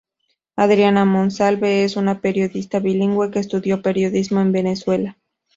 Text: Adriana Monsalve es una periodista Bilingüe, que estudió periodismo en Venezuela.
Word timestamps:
Adriana 0.55 1.05
Monsalve 1.05 1.83
es 1.83 1.95
una 1.95 2.21
periodista 2.21 2.79
Bilingüe, 2.79 3.29
que 3.29 3.37
estudió 3.37 3.83
periodismo 3.83 4.41
en 4.41 4.51
Venezuela. 4.51 5.17